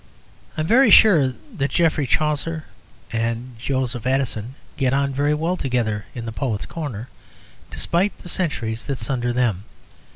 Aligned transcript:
I 0.57 0.61
am 0.61 0.65
very 0.65 0.89
sure 0.89 1.35
that 1.55 1.69
Geoffrey 1.69 2.07
Chaucer 2.07 2.63
and 3.13 3.55
Joseph 3.59 4.07
Addison 4.07 4.55
get 4.75 4.95
on 4.95 5.13
very 5.13 5.35
well 5.35 5.55
together 5.55 6.05
in 6.15 6.25
the 6.25 6.31
Poets' 6.31 6.65
Corner, 6.65 7.07
despite 7.69 8.17
the 8.17 8.27
centuries 8.27 8.85
that 8.85 8.97
sunder 8.97 9.31
them. 9.31 9.63